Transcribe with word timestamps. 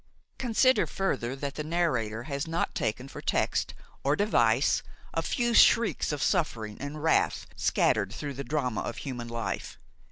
Consider 0.39 0.87
further 0.87 1.35
that 1.35 1.53
the 1.53 1.63
narrator 1.63 2.23
has 2.23 2.47
not 2.47 2.73
taken 2.73 3.07
for 3.07 3.21
text 3.21 3.75
or 4.03 4.15
devise 4.15 4.81
a 5.13 5.21
few 5.21 5.53
shrieks 5.53 6.11
of 6.11 6.23
suffering 6.23 6.77
and 6.79 7.03
wrath 7.03 7.45
scattered 7.55 8.11
through 8.11 8.33
the 8.33 8.43
drama 8.43 8.81
of 8.81 8.97
human 8.97 9.27
life. 9.27 9.77